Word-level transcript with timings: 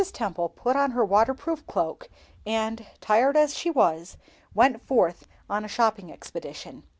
Temple 0.13 0.49
put 0.49 0.75
on 0.75 0.89
her 0.89 1.05
waterproof 1.05 1.63
cloak, 1.67 2.09
and, 2.43 2.87
tired 3.01 3.37
as 3.37 3.55
she 3.55 3.69
was, 3.69 4.17
went 4.55 4.81
forth 4.81 5.27
on 5.47 5.63
a 5.63 5.67
shopping 5.67 6.11
expedition. 6.11 6.81